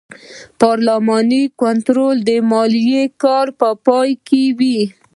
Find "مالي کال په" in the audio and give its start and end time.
2.51-3.69